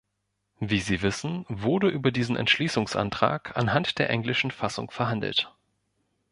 [0.59, 5.53] Wie Sie wissen, wurde über diesen Entschließungsantrag anhand der englischen Fassung verhandelt.